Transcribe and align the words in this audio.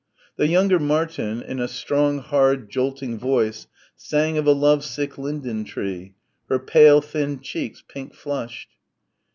The 0.35 0.47
younger 0.47 0.79
Martin 0.79 1.43
in 1.43 1.59
a 1.59 1.67
strong 1.67 2.17
hard 2.23 2.71
jolting 2.71 3.19
voice 3.19 3.67
sang 3.95 4.35
of 4.39 4.47
a 4.47 4.51
love 4.51 4.83
sick 4.83 5.19
Linden 5.19 5.63
tree, 5.63 6.15
her 6.49 6.57
pale 6.57 7.01
thin 7.01 7.39
cheeks 7.39 7.83
pink 7.87 8.15
flushed. 8.15 8.69